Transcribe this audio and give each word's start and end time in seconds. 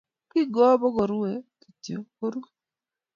Kingowo 0.29 0.73
bukorue 0.81 1.31
kityo, 1.59 1.97
koruu 2.15 2.49